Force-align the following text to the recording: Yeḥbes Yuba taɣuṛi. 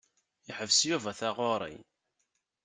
Yeḥbes 0.47 0.79
Yuba 0.89 1.11
taɣuṛi. 1.19 1.75